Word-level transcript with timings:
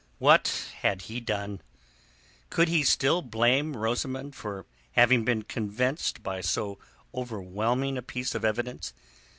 What 0.17 0.71
had 0.79 1.03
he 1.03 1.19
done? 1.19 1.61
Could 2.49 2.69
he 2.69 2.81
still 2.81 3.21
blame 3.21 3.77
Rosamund 3.77 4.35
for 4.35 4.65
having 4.93 5.23
been 5.23 5.43
convinced 5.43 6.23
by 6.23 6.41
so 6.41 6.79
overwhelming 7.13 7.99
a 7.99 8.01
piece 8.01 8.33
of 8.33 8.43
evidence? 8.43 8.93